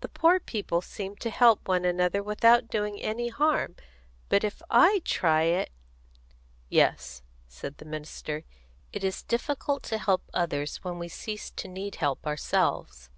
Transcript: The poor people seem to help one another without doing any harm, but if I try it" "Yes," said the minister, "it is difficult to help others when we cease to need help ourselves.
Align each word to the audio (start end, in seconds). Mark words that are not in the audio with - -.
The 0.00 0.08
poor 0.10 0.38
people 0.38 0.82
seem 0.82 1.16
to 1.16 1.30
help 1.30 1.66
one 1.66 1.86
another 1.86 2.22
without 2.22 2.68
doing 2.68 3.00
any 3.00 3.30
harm, 3.30 3.74
but 4.28 4.44
if 4.44 4.60
I 4.68 5.00
try 5.02 5.44
it" 5.44 5.70
"Yes," 6.68 7.22
said 7.48 7.78
the 7.78 7.86
minister, 7.86 8.44
"it 8.92 9.02
is 9.02 9.22
difficult 9.22 9.82
to 9.84 9.96
help 9.96 10.24
others 10.34 10.84
when 10.84 10.98
we 10.98 11.08
cease 11.08 11.50
to 11.52 11.68
need 11.68 11.94
help 11.94 12.26
ourselves. 12.26 13.08